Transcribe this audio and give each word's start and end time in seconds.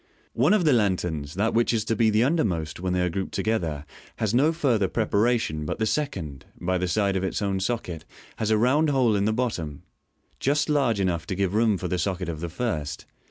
One 0.33 0.55
of 0.55 0.65
the 0.65 0.73
lan 0.73 0.97
terns, 0.97 1.25
viz., 1.27 1.33
that 1.35 1.53
which 1.53 1.71
is 1.75 1.85
to 1.85 1.95
be 1.95 2.23
undermost 2.23 2.79
when 2.79 2.91
they 2.93 3.01
are 3.03 3.09
grouped 3.11 3.35
together, 3.35 3.85
has 4.15 4.33
no 4.33 4.51
further 4.51 4.87
preparation 4.87 5.59
j 5.59 5.65
but 5.65 5.77
the 5.77 5.85
second, 5.85 6.43
by 6.59 6.79
the 6.79 6.87
side 6.87 7.15
of 7.15 7.23
its 7.23 7.39
own 7.39 7.59
socket, 7.59 8.03
has 8.37 8.49
a 8.49 8.57
round 8.57 8.89
hole 8.89 9.15
in 9.15 9.25
the 9.25 9.31
bottom, 9.31 9.83
just 10.39 10.69
large 10.69 10.97
enoueh 10.99 11.23
to 11.27 11.35
give 11.35 11.53
room 11.53 11.77
for 11.77 11.87
the 11.87 11.99
socket 11.99 12.29
of 12.29 12.39
the 12.39 12.49
first. 12.49 13.05